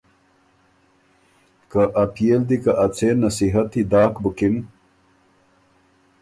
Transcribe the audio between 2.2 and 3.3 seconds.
ل دی که ا څېن